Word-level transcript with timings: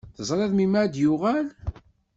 Teẓriḍ 0.15 0.51
melmi 0.53 0.77
ara 0.81 0.93
d-yuɣal? 0.93 1.47